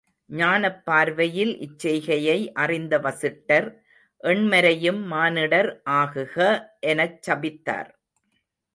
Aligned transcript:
ஞானப் 0.29 0.85
பார்வையில் 0.85 1.59
இச் 1.59 1.79
செய்கையை 1.79 2.51
அறிந்த 2.53 2.99
வசிட்டர் 2.99 3.67
எண்மரையும் 4.23 5.01
மானிடர் 5.05 5.81
ஆகுக 5.91 6.35
எனச் 6.87 7.19
சபித்தார். 7.29 7.91